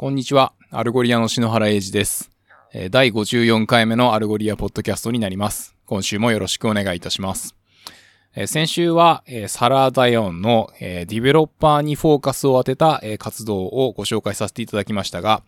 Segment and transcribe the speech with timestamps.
[0.00, 0.54] こんにちは。
[0.70, 2.30] Algolia の篠原英二です。
[2.90, 5.76] 第54回目の Algolia ポッドキャストになります。
[5.84, 7.54] 今週もよろしくお願いいたします。
[8.46, 15.42] 先週は、サラダイオンの、ディベロッパーにフォーカスを当てた、活動をご紹介させていただきましたが、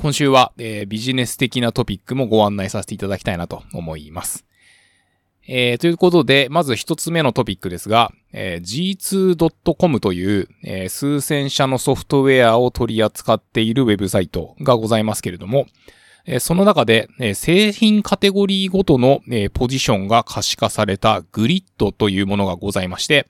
[0.00, 0.52] 今週は、
[0.86, 4.44] ビジネス的なトピックもご案内させていただきたいなと思います。
[5.50, 15.66] えーということで、まず一つ目のトピックですが、えー g2.com という、えー数千社のソフトウェアを取り扱っているウェブサイトがございますけれども、
[16.26, 23.26] えーその中で、えー製品カテゴリーごとの、えーポジションが可視化されたグリッドというものがございまして、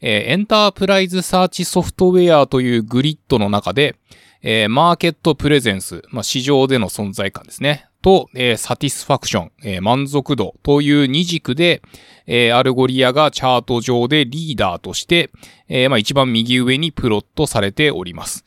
[0.00, 3.94] えー Enterprise Search Software というグリッドの中で、
[4.40, 7.87] えー Market Presence、まあ、市場での存在感ですね。
[8.02, 11.82] と、えー Satisfaction、えー満足度という二軸で、
[12.26, 15.30] えー Algolia がチャート上でリーダーとして、
[15.68, 18.44] えーまあ、一番右上にプロットされております。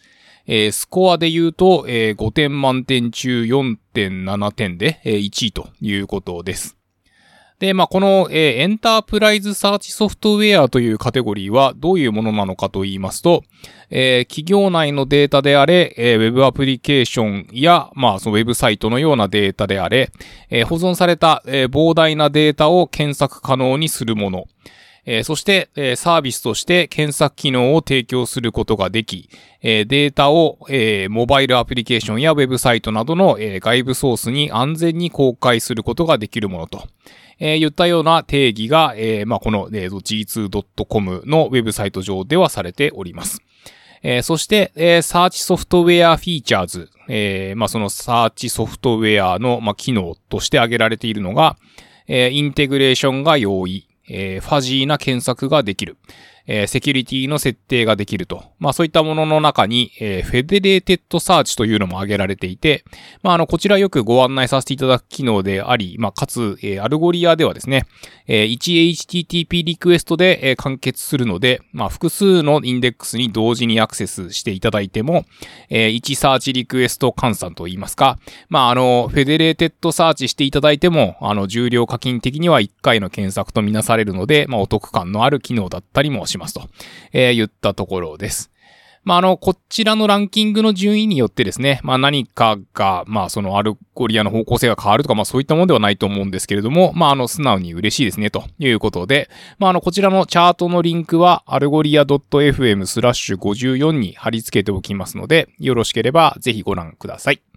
[0.48, 6.81] えースコアで言うと、えー5点満点中4.7点で、えー1位ということです。
[7.62, 13.44] で、まあ、この、えーエンタープライズサーチソフトウェアというカテゴリーはどういうものなのかと言いますと、
[13.92, 20.12] えー企業内のデータであれ、えーウェブアプリケーションや、まあ、そのウェブサイトのようなデータであれ、
[20.50, 24.46] えー保存された、えー膨大なデータを検索可能にするもの、
[25.06, 29.30] えーそして、えーサービスとして検索機能を提供することができ、
[29.62, 36.88] えーデータを、えモバイルアプリケーションやウェブサイトなどの、え外部ソースに安全に公開することができるものと、
[37.44, 43.42] えー言ったような定義が、えーまあ、この、えー g2.com のウェブサイト上ではされております。
[44.04, 51.58] えーそして、えーサーチソフトウェアフィーチャーズ、えーまあ、そのサーチソフトウェアの、まあ、機能として挙げられているのが、
[52.08, 55.98] えーインテグレーションが容易、えーファジーな検索ができる、
[56.54, 58.44] えーセキュリティの設定ができると。
[58.60, 62.84] まあそういったものの中に、えー Federated Search というのも挙げられていて、
[63.24, 67.86] まああの、こちらよくご案内させていただく機能であり、まあかつ、えー Algolia ではですね、
[68.28, 75.26] え 1HTTP リクエストで、え完結するので、まあ複数のインデックスに同時にアクセスしていただいても、
[75.70, 78.20] え1サーチリクエスト換算と言いますか、
[78.50, 86.64] まああの、 Federated Search していただいても、あの、従量課金的には1回の検索とみなされるので、まあお得感のある機能だったりもしますますと、
[87.14, 88.52] えー言ったところです。
[89.04, 107.51] まあ、あの、こちらのランキングの順位によってですね、まあ何かが、まあその Algolia の方向性が変わるとか、まあそういったものではないと思うんですけれども、まああの、素直に嬉しいですね、ということで、まああの、こちらのチャートのリンクは、 algolia .fm スラッシュ54に貼り付けておきますので、よろしければぜひご覧ください。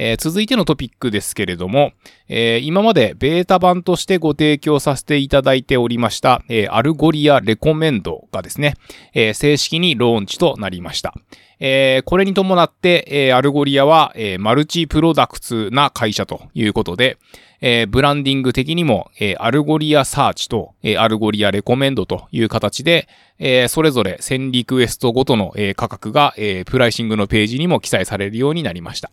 [0.00, 1.92] えー続いてのトピックですけれども、
[2.28, 8.74] えー今までベータ版としてご提供させていただいておりました、えー Algolia Recommend がですね、
[9.12, 11.14] え正式にローンチとなりました。
[11.60, 17.18] えこれに伴って、え Algolia は、えマルチプロダクツな会社ということで、
[17.60, 23.08] えブランディング的にも、え Algolia Search と、え Algolia Recommend という形で、
[23.40, 29.10] えそれぞれ1000リクエストごとの、え価格が、えプライシングのページにも記載されるようになりました。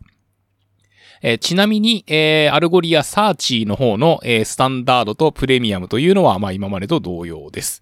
[1.27, 7.81] えちなみに、え Algolia Search の方の、えスタンダードとプレミアムというのは、まあ今までと同様です。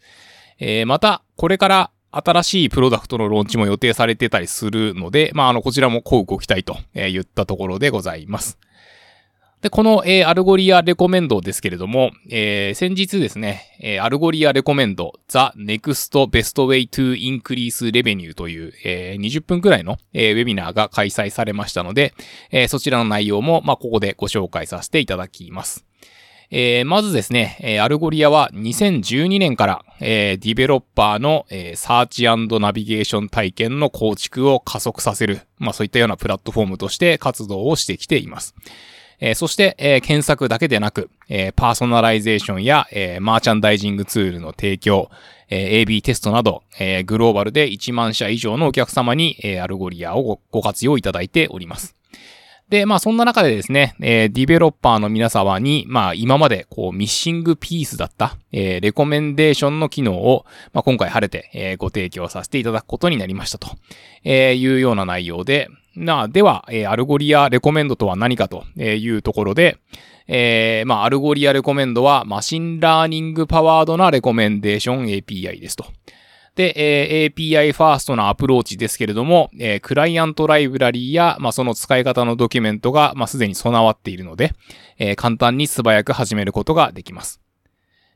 [0.60, 8.58] えまた、これから新しいプロダクトのローンチも予定されてたりするので、まああの、こちらもこうご期待とえ言ったところでございます。
[9.64, 22.14] で、この、えー Algolia Recommend ですけれども、えー先日ですね、えーアルゴリアレコメンド The Next Best Way to Increase Revenue という、えー20分くらいの、えーウェビナーが開催されましたので、
[22.52, 25.86] えーそちらの内容も、まあ、ここでご紹介させていただきます。
[26.52, 38.56] えーまずですね、えー Algolia は2012年から、えーディベロッパーの、えーサーチナビゲーション体験の構築を加速させる、まあそういったようなプラットフォームとして活動をしてきています。
[39.20, 45.10] えそして、え検索だけでなく、えパーソナライゼーションや、えマーチャンダイジングツールの提供、
[45.50, 51.96] え AB テストなど、えグローバルで1万社以上のお客様に、え Algolia をご活用いただいております。
[52.70, 63.68] で、まあそんな中でですね、えディベロッパーの皆様に、まあ今までこう missing piece だった、えレコメンデーションの機能を、まあ今回晴れて、えご提供させていただくことになりましたと、
[64.24, 69.78] えいうような内容で、なあ、では、えー Algolia Recommend とは何かというところで、
[70.28, 75.86] えーまあ Algolia Recommend は machine learning powered なレコメンデーション API ですと。
[76.56, 84.54] で、えー API ファーストなアプローチですけれども、えークライアントライブラリーや、まあ、その使い方のドキュメントが、まあ、すでに備わっているので、
[84.98, 87.40] えー簡単に素早く始めることができます。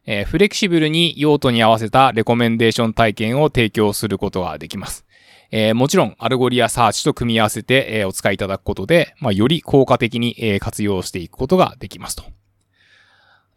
[0.05, 5.06] えーフレキシブルに用途に合わせたレコメンデーション体験を提供することができます。
[5.51, 12.23] えー、もちろん、 Algolia Search と組み合わせて、えー、お使いいただくことで、まあ、より効果的に、えー、活用していくことができますと。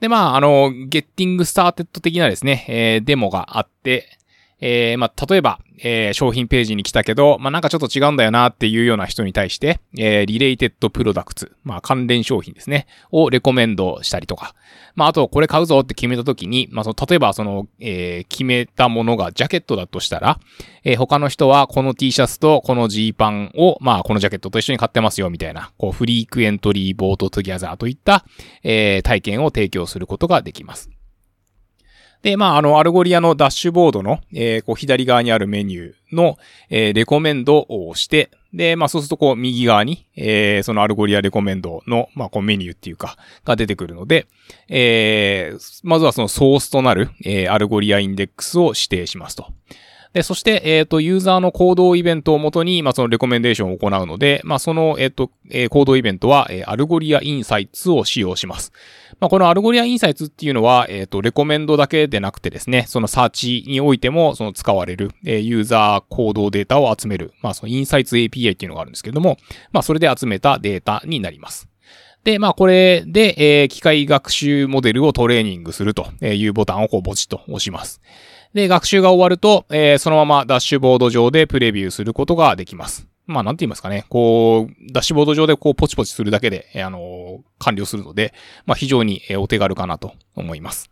[0.01, 4.19] で、まあ、あの、 getting started 的なですね、えー、デモがあって、
[4.61, 14.55] えー、まあ、例えば、えー、商品ページに来たけど、まあ、なんかちょっと違うんだよなっていうような人に対して、えー、 related products、まあ、関連商品ですね、をレコメンドしたりとか、
[14.95, 20.39] まあ、あと、これ買うぞって決めた時に、まあ、その、例えば、その、えー、決めたものがジャケットだとしたら、
[20.85, 28.25] えー、他の人はこの T シャツとこの G パンを、まあ、このジャケットと一緒に買ってますよ、みたいな、こう、 frequently bought together といった、
[28.63, 30.90] えー、体験を提供することができます。
[32.23, 36.37] で、まあ、あの、 Algolia のダッシュボードの、えー、こう、左側にあるメニューの、
[36.69, 44.27] えー、レコメンドを押して、で、まあ、そうすると、こう、右側に、えー、その Algolia Recommend の、まあ、こう、メニューっていうか、が出てくるので、
[44.69, 49.47] えー、まずはそのソースとなる、えー、 Algolia インデックスを指定しますと。
[50.13, 58.73] で、そして、えっ、ー、と、ユーザーの行動イベントをもとに、まあ、そのレコメンデーションを行うので、まあ、その、えっ、ー、と、えー、行動イベントは、え Algolia Insights を使用します。
[59.21, 69.37] まあ、この Algolia Insights っていうのは、えっ、と、レコメンドだけでなくてですね、そのサーチにおいても、その使われる、えユーザー行動データを集める、まあ、そのインサイツ API っていうのがあるんですけども、
[69.71, 71.69] まあ、それで集めたデータになります。
[72.25, 78.03] で、まあこれで、えー、機械学習モデルをトレーニングするというボタンをこうポチッと押します。
[78.55, 83.07] で、学習が終わると、えー、そのままダッシュボード上でプレビューすることができます。
[83.27, 84.07] まあ、なんて言いますかね。
[84.09, 88.35] こう、ダッシュボード上でこう、ポチポチするだけで、あのー、完了するので、
[88.67, 90.91] まあ、非常にお手軽かなと思います。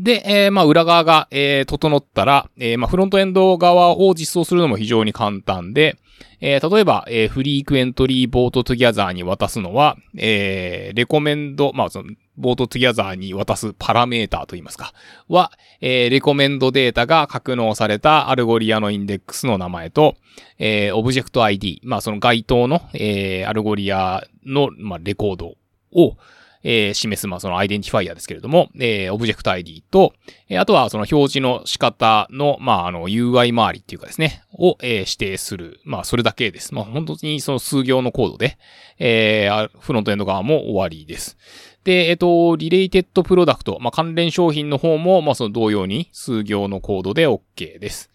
[0.00, 5.98] で、えー、まあ、裏側が、えー、整ったら、えー、まあ、フロントエンド側を実装するのも非常に簡単で、
[6.40, 14.94] えー、例えば、えー、 frequently bought together に渡すのは、えー、レコメンド、まあ、その、 bought together に渡すパラメーターといいますか、
[15.28, 15.52] は、
[15.82, 20.16] えー、レコメンドデータが格納された Algolia のインデックスの名前と、
[20.58, 25.56] えー、オブジェクト ID、まあ、その該当の、えー、 Algolia の、まあ、レコード
[25.92, 26.16] を、
[26.62, 30.12] えー、示す、まあ、その identifier ですけれども、えー、オブジェクト ID と、
[30.48, 35.80] えー、あとはその表示の仕方の、まあ、あの、UI 周りっていうかですね、を、えー、指定する。
[35.84, 36.74] まあ、それだけです。
[36.74, 38.58] まあ、本当にその数行のコードで、
[38.98, 41.36] えー、フロントエンド側も終わりです。
[41.84, 48.09] で、えっ、と、 related product、まあ、関連商品の方も、まあ、その同様に数行のコードで OK です。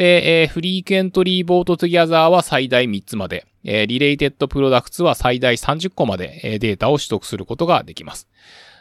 [0.00, 8.26] で、えー、 frequently bought together は最大3つまで、えー、 related products は最大30個まで、えー、データを取得することができます。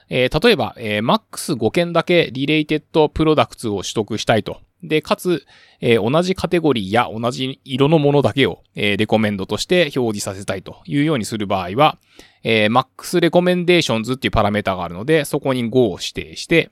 [0.07, 4.61] えー、例えば、えー、マックス5件だけ related products を取得したいと。
[4.81, 5.45] で、かつ、
[5.81, 11.97] えー、同じカテゴリーや同じ色のものだけを、えー、レコメンドとして表示させたいというようにする場合は、
[12.43, 16.69] えー、 max recommendations っていうパラメータがあるので、そこに5を指定して、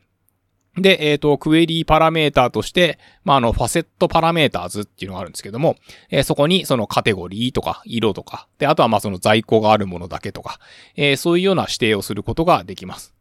[0.77, 5.75] で、えっ、ー、と、クエリーパラメーターとして、まあ、あの、 facet parameters っていうのがあるんですけども、
[6.09, 10.59] えー、そこにそのカテゴリーとか色とか、で、あとはまその在庫があるものだけとか、
[10.95, 13.17] えー、そういうような指定をすることができます。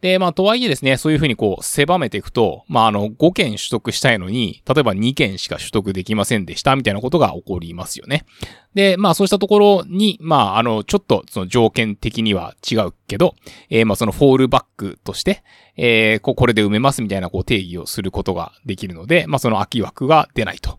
[0.00, 8.26] で、まあ、とはいえですね、そういうふうにこう、狭めていくと、まあ、あの、5件取得したいのに、例えば2件しか取得できませんでした、みたいなことが起こりますよね。
[8.74, 13.34] で、まあ、そうしたところに、まあ、あの、ちょっと、その条件的には違うけど、
[13.70, 15.42] えー、まあ、そのフォールバックとして、
[15.76, 20.78] えー、ここれで埋めますみたいな、こう、定義をすることができるので、まあ、その空き枠が出ないと。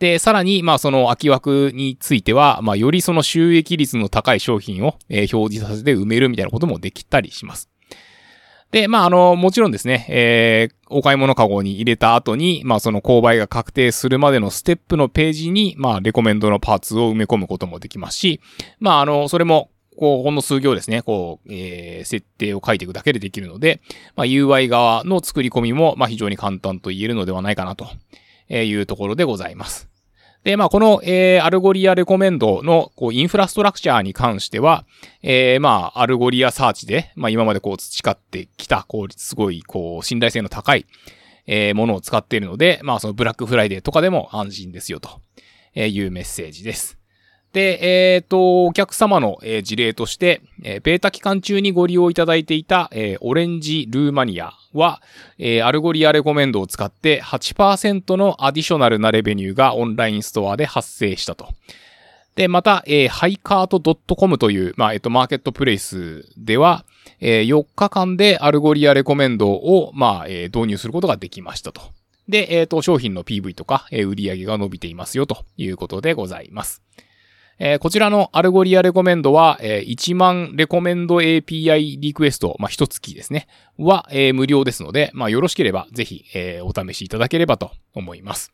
[0.00, 7.70] で、さらに、まあ、その空き枠については、まあ、よりその収益率の高い商品を、えー、表示させて埋めるみたいなこともできたりします。
[8.72, 18.40] で、まあ、あの、もちろんですね、えー、お買い物カゴに入れた後に、まあ、その購買が確定するまでのステップのページに、まあ、レコメンドのパーツを埋め込むこともできますし、
[18.80, 23.80] まあ、あの、それも、こう、ほんの数行ですね、こう、えー、設定を書いていくだけでできるので、
[24.14, 27.86] まあ、UI 側の作り込みも、まあ、非常に簡単と言えるのではないかなと
[28.52, 29.95] いうところでございます。
[30.46, 34.86] で、まあ、この、えー、 Algolia Recommend の、こう、インフラストラクチャーに関しては、
[35.20, 40.86] えー、まあ、 Algolia Search で、まあ、今までこう、培ってきた、こう、すごい、こう、信頼性の高い、
[41.48, 45.20] えー、ものを使っているので、まあ、そのブラックフライデーとかでも安心ですよ、と
[45.80, 46.95] いうメッセージです。
[47.56, 47.78] で、
[48.14, 55.00] えっ、ー、と、お客様の、えー、事例として、えー、ベータ期間中にご利用いただいていた、え、 Orange ルーマニアは、
[55.38, 61.48] え、 Algolia Recommend を使って8%の additional な revenue がオンラインストアで発生したと。
[62.34, 63.80] で、また、えー、 Hicart
[64.14, 66.84] .com という、まあ、えっ、と、マーケットプレイスでは、
[67.22, 71.80] え、4日間で Algolia Recommend を、まあ、え、導入することができましたと。
[72.28, 76.82] で、えっ、と、商品の PV とか、えー、売上が伸びていますよということでございます。
[77.58, 83.48] えー、こちらの Algolia Recommend は、えー、1万レコメンド API リクエスト、まあ、一月ですね、
[83.78, 88.52] は、えー、無料ですので、まあ、よろしければぜひ、えー、お試しいただければと思います。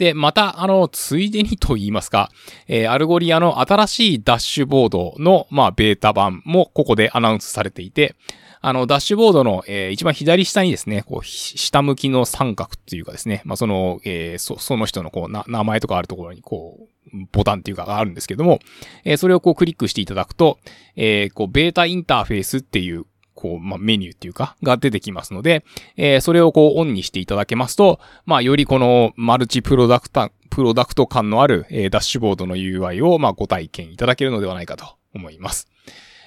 [0.00, 2.30] で、また、あの、ついでにと言いますか、
[2.68, 8.16] えー、 Algolia の新しいダッシュボードの、まあ、ベータ版もここでアナウンスされていて、
[8.62, 16.78] あの、ダッシュボードの、えー、一番左下にですね、こう、下向きの三角っていうかですね、まあ、その、えー、そ、その人のこう、な、名前とかあるところに、こ
[17.12, 18.60] う、ボタンっていうかがあるんですけども、
[19.04, 20.58] えー、それをこうクリックしていただくと、
[20.96, 23.04] えー、こう、ベータインターフェースっていう、
[23.40, 25.64] こう、まあ、メニューっていうか、が出てきますので、
[25.96, 35.68] えー、それをこう、オンにしていただけますと、まあ、よりこの、マルチプロダクタ、プロダクト感のある、えー、ダッシュボードの UI を、まあ、ご体験いただけるのではないかと思います。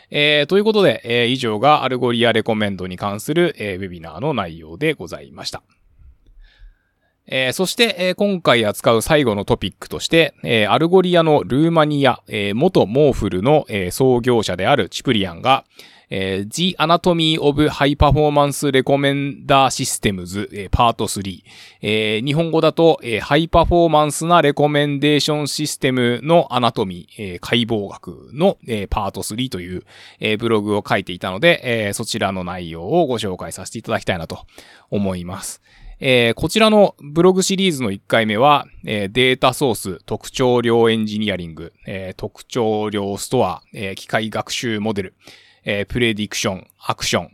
[0.09, 5.63] えー、ということで、えー、以上が Algolia Recommend に関する、えー、ウェビナーの内容でございました。
[7.27, 15.63] えー、そして、えー、今回扱う最後のトピックとして、えー、 Algolia のルーマニア、えー、元 Morphl の、えー、創業者である Ciprian が、
[16.09, 21.41] えー、The Anatomy of High Performance Recommender Systems、えー、パート3、
[21.81, 29.83] えー、日本語だと、えー、ハイパフォーマンスなレコメンデーションシステムのアナトミー、え、解剖学の、えー、パート3という、
[30.19, 34.45] えー、ブログを書いていたので、えー、そちらの内容をご紹介させていただきたいなと
[34.91, 35.61] 思います。
[36.05, 45.13] えー、こちらのブログシリーズの1回目は、えー、データソース、特徴量エンジニアリング、えー、特徴量ストア、え、機械学習モデル、
[45.63, 47.31] え、プレディクション、アクション、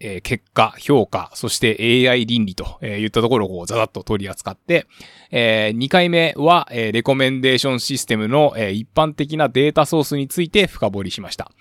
[0.00, 4.88] え、結果、評価、そして AI 倫理と、えー、言ったところをこうザザッと取り扱って、
[5.30, 11.52] え、2回目は、え、レコメンデーションシステムの、え、一般的なデータソースについて深掘りしました。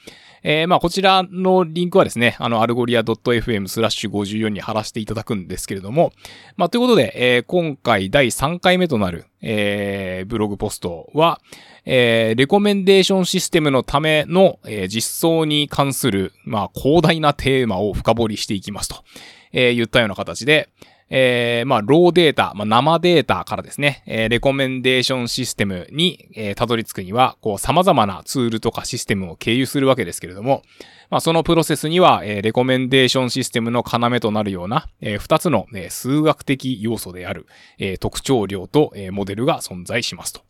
[0.49, 6.13] えー、まあ、こちらのリンクはですね、あの、 Algolia .fm スラッシュ54に貼らせていただくんですけれども、
[6.55, 11.41] まあ、ということで、えー、今回第3回目となる、えー、ブログポストは、
[11.83, 19.03] えー、レコメンデーションシステムのための、えー、実装に関する、まあ、広大なテーマを深掘りしていきますと、
[19.51, 20.69] えー、言ったような形で、
[21.09, 30.63] えー、まあ、 raw data、まあ、生データからですね、えー、レコメンデーションシステムに、えー、たどり着くには、こう、様々なツールとかシステムを経由するわけですけれども、
[31.09, 37.47] まあ、そのプロセスには、えー、レコメンデーションシステムの要となるような、えー、二つの、え、数学的要素である、
[37.77, 40.41] えー、特徴量と、えー、モデルが存在しますと。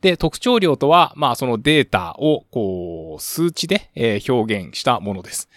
[0.00, 5.48] で、特徴量とは、まあ、そのデータを、こう、数値で、えー、表現したものです。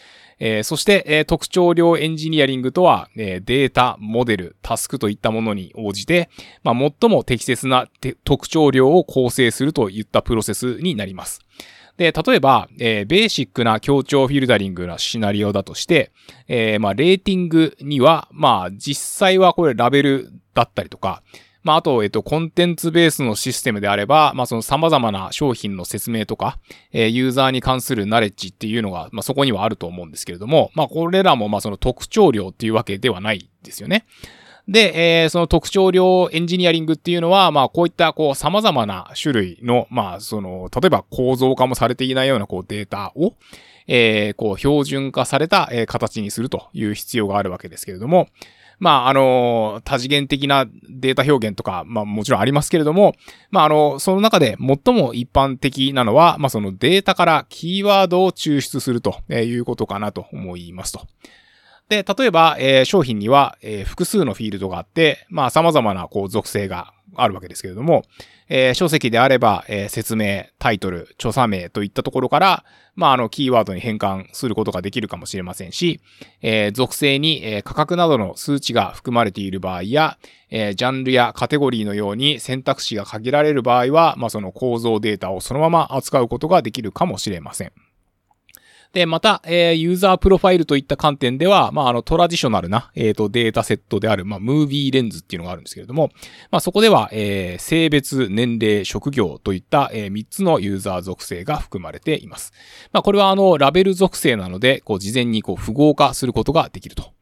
[0.43, 6.31] えー、そして、えー、特徴量エンジニアリングとは、えー、データ、モデル、タスクといったものに応じて、
[6.63, 7.88] まあ、最も適切な
[8.24, 11.41] 特徴量を構成するといったプロセスになります。
[11.98, 16.12] で、例えば、えー、ベーシックな協調フィルタリングなシナリオだとして、
[16.48, 21.21] えー、まあ、レーティングには、まあ、実際はこれラベルだったりとか、
[21.63, 26.58] まあ、あと、えっと、コンテンツベースのシステムであれば、まあ、その様々な商品の説明とか、
[26.91, 34.06] えー、ユーザーに関するナレッジっていうのが、まあ、そこにはあると思うんですけれども、まあ、これらも、まあ、その特徴量っていうわけではないですよね。
[34.68, 43.34] で、えー、その特徴量エンジニアリングっていうのは、まあ、こういった、こう、様々な種類の、まあ、その、例えば構造化もされていないような、こう、データを、
[43.88, 48.27] えー、こう、標準化された、えー、形にするという必要があるわけですけれども、
[48.81, 53.13] まあ、あの、多次元的なデータ表現とか、まあもちろんありますけれども、
[53.51, 61.01] まああの、その中で最も一般的なのは、まあそのデータからキーワードを抽出するということかなと思いますと。
[61.91, 68.05] で、例えば、えー、商品には、えー、複数のフィールドがあって、まあ様々なこう属性があるわけですけれども、
[68.48, 72.63] えー、書籍であれば、えー、説明、タイトル、著作名といったところから、
[72.95, 76.00] まあ、あの、キーワードに変換することができるかもしれませんし、
[76.41, 80.17] えー、属性に、え、価格などの数値が含まれている場合や、
[80.50, 87.74] え、ジャンルやカテゴリーのように選択肢が限られる場合は、まあ、その構造データをそのまま扱うことができるかもしれません。
[88.93, 96.10] で、また、えー、ユーザープロファイルといった観点では、まあ、あの、トラディショナルな、えっ、ー、と、データセットである、まあ、 MovieLens っていうのがあるんですけれども、
[96.51, 102.51] まあ、そこでは、えー、性別、年齢、職業といった、えー、3つのユーザー属性が含まれています。
[102.91, 107.13] まあ、これは、あの、ラベル属性なので、こう、事前に、こう、符号化することができると。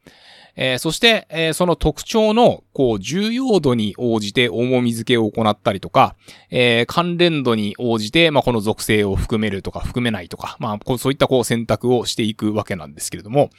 [0.56, 6.16] えー、そして、えー、その特徴の、こう、重要度に応じて重み付けを行ったりとか、
[6.50, 13.50] えー、関連度に応じて、まあ、この属性を含めるとか含めないとか、まあ、こうそういったこう選択をしていくわけなんですけれども、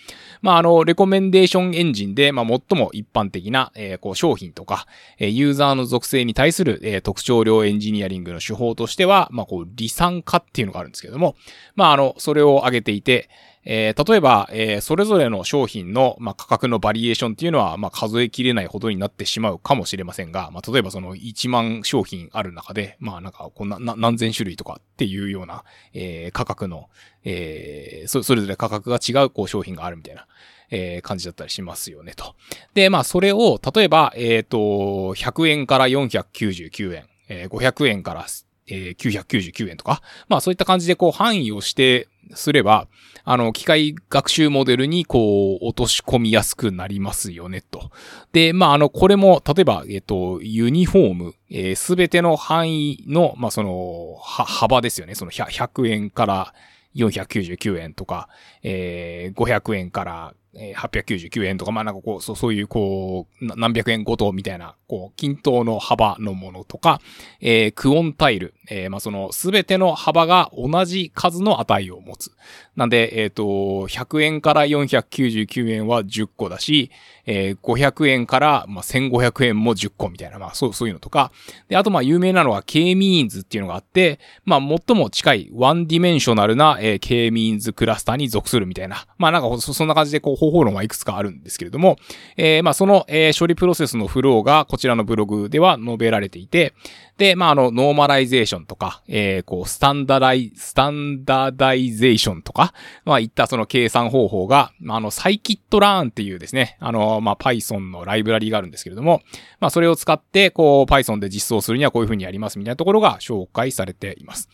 [0.41, 4.85] まあ、あの、レコメンデーションエンジンで、まあ、最も一般的な、えー、こう、商品とか、
[5.17, 11.35] えー、ユーザーの属性に対する、えー、特徴量エンジニアリングの手法としては、まあ、こう、離散化っていうのがあるんですけれども、
[11.75, 13.29] まあ、あの、それを挙げていて、
[13.63, 25.63] えー、例えば、えー、それぞれの商品の、まあ、価格のバリエーションっていうのは、まあ、数えきれないほどになってしまうかもしれませんが、まあ、例えばその1万商品ある中で、まあ、なんか、こんな、何千種類とかっていうような、
[25.93, 26.89] えー、価格の、
[27.23, 30.27] え、そ、それぞれ価格が違う、こう、商品があるみたいな。
[30.73, 32.33] えー、感じだったりしますよね、と。
[32.73, 38.25] で、まあ、それを、例えば、えっ、と、100円から499円、えー、500円から、
[38.67, 42.87] えー、999円とか、まあそういった感じでこう範囲をしてすれば、
[43.23, 47.91] あの、機械学習モデルにこう落とし込みやすくなりますよね、と。
[48.33, 55.15] で、まああの、これも、例えば、えっと、ユニフォーム、す、べ、ての範囲の、まあその、幅ですよね。
[55.15, 56.53] その 100, 100円から
[56.95, 58.27] 499円とか、
[58.63, 66.99] えー、500円からえ899円とか、まあなんかこう、そうそういうこう、何百円ごとみたいな、こう、均等の幅のものとか、
[67.39, 72.31] えー、 quantile、えー、まあその、すべての幅が同じ数の値を持つ。
[72.75, 76.91] なんで、えっ、ー、と、100円から499円は10個だし、
[77.25, 81.31] えー、500円から、まあ、1500円も10個みたいな、まあ、そう、そういうのとか。
[81.67, 89.05] で、あと、まあ、有名なのは K-means っていうのがあって、まあ、最も近い one dimensional な、えー、K-means クラスターに属するみたいな。
[89.17, 91.97] まあ、なんかそ、そんな感じで、こう、方法論はいくつかあるんですけれども、
[92.35, 96.73] えー、まあ、その、えー、処理プロセスのフローがこちらのブログでは述べられていて、
[97.19, 102.73] で、まあ、あの、ノーマライゼーションとか、えー、こう、 standardi、standardization とか、
[103.05, 109.21] まあ、いったその計算方法が、まあ、あの、 scikit-learn っていうですね、あの、まあ、Python のライブラリがあるんですけれども、
[109.59, 114.49] まあ、それを使って、こう、Python で実装するにはこういう風にやりますみたいなところが紹介されています。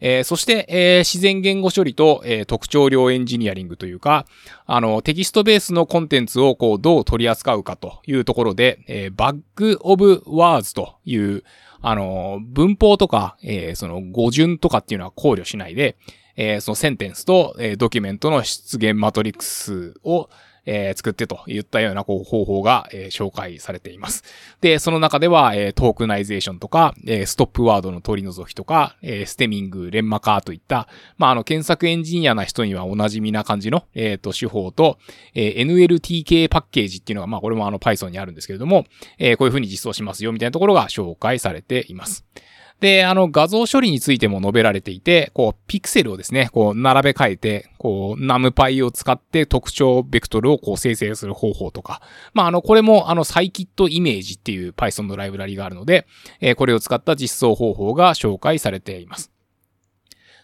[0.00, 4.26] えー、そして、えー、自然言語処理と、えー、特徴量エンジニアリングというか、
[4.66, 11.44] あの、テキストベースのコンテンツをこう、どう取り扱うかというところで、えー、バッグオブワーズという、
[11.82, 15.96] あの、文法とか、えー、その語順とかっていうのは考慮しないで、
[16.36, 20.30] えー、そのセンテンスと、えー、ドキュメントの出現マトリックスを、
[20.66, 24.24] えー、作ってといったようなこう方法が、えー、紹介されています。
[24.60, 30.88] で、その中では、えー、 tokenization とか、えー、ストップワードの取り除きとか、えー、 stemming、レンマ化といった、
[31.18, 34.98] まあ、あの、検索エンジニアな人にはお馴染みな感じの、えっ、ー、と、手法と、
[35.34, 38.86] えー、NLTK パッケージっていうのが、まあ、これもあの Python にあるんですけれども、
[39.18, 42.24] えー、こういうふうに実装しますよ、みたいなところが紹介されています。
[42.80, 52.00] で、あの、画像処理についても述べられていて、こう、ピクセルをですね、こう、並べ替えて、こう、ナムパイを使って特徴ベクトルをこう、生成する方法とか。
[52.32, 56.06] まあ、あの、これも、あの、サイキットイメージっていう Python のライブラリがあるので、
[56.40, 59.30] えー、これを使った実装方法が紹介されています。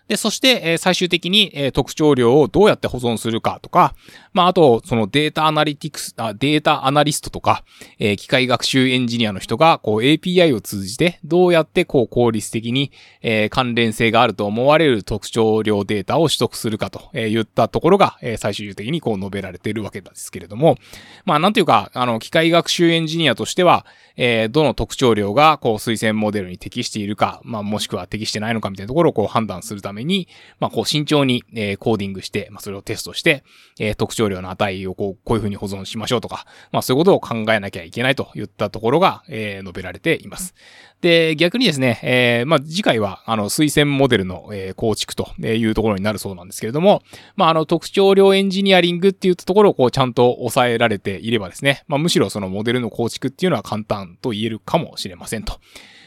[0.09, 3.95] で、そして、え、最終的に、え、特徴量をどうやって保存するかとか、
[4.33, 7.65] まあ、あと、そのデータアナリティクス、あデータアナリストとか、
[7.99, 20.77] え、機械学習エンジニアの人が、こう API を通じて、どうやってこう効率的に、え、関連性があると思われる特徴量データを取得するかと、え、言ったところが、え、最終的にこう述べられているわけですけれども、
[21.25, 23.85] まあ、なんていうか、あの、機械学習エンジニアとしては、
[24.17, 30.29] え、どの特徴量が、こう、推薦モデルに適しているか、まあ、もしくは適してないのかみたいなところをこう判断するためめに、
[30.61, 33.43] まあ、こう、慎重に、えー、コーディングして、まあ、それをテストして、
[33.81, 40.55] えー、特徴量の値をこう、こういう風に保存しましょうとか、まあ、そういうことを考えなきゃいけないといったところが、えー、述べられています。
[41.01, 47.03] で、逆にですね、えー、まあ、次回は、あの、推薦モデルの、えー、構築というところになるそうなんですけれども、
[47.37, 55.61] まあ、あの、特徴量エンジニアリングっていうところをこう、ちゃんと抑えられていればですね、まあ、むしろそのモデルの構築っていうのは簡単と言えるかもしれませんと、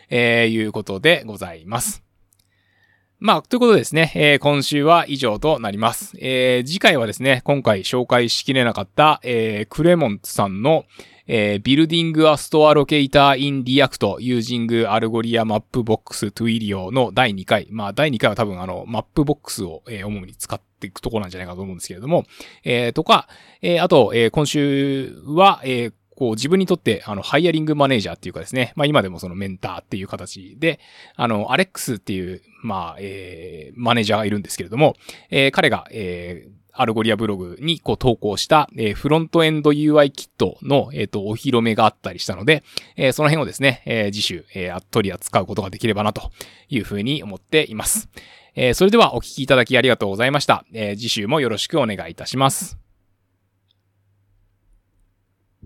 [0.10, 2.09] えー、いうことでございます。
[3.20, 6.14] まあ、ということでですね、えー、今週は以上となります。
[6.22, 10.86] えー、次回はですね、今回紹介しきれなかった、えー、クレモンツさんの、
[11.28, 17.68] えー、Building a Store Locator in React Using Algoria Mapbox Twilio の第2回。
[17.72, 22.24] まあ、第2回は多分あの、Mapbox を、えー、主に使っていくところなんじゃないかと思うんですけれども、
[22.64, 23.28] えー、とか、
[23.62, 30.82] えー、あと、えー、今週は、えー、こう自分にとってあの hiring manager っていうかですね、まあ今でもそのメンターっていう形で、
[31.16, 34.96] あの、アレックスっていう、まあ、えー、マネージャーがいるんですけれども、
[35.30, 42.64] えー、彼が、えー、 Algolia ブログにこう投稿した、えー、フロントエンド UI キットの、えっ、ー、と、お披露目があったりしたので、
[42.98, 46.32] えー、その辺をですね、えー、次週、えー、取り扱うことができればなと
[46.68, 48.10] いうふうに思っています。
[48.56, 50.66] えー、それではお聞きいただきありがとうございました。
[50.74, 52.89] えー、次週もよろしくお願いいたします。